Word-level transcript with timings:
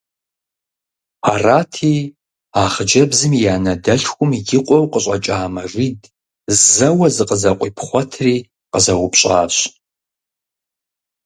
Арати, 1.33 1.95
а 2.59 2.61
хъыджэбзым 2.73 3.31
и 3.41 3.43
анэ 3.55 3.73
дэлъхум 3.83 4.31
и 4.39 4.41
къуэу 4.47 4.85
къыщӀэкӀа 4.91 5.37
Мэжид 5.53 6.01
зэуэ 6.73 7.07
зыкъызэкъуипхъуэтри 7.15 8.35
къызэупщӀащ. 8.71 9.55